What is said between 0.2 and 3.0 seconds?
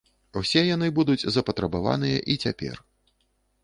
Усе яны будуць запатрабаваныя і цяпер.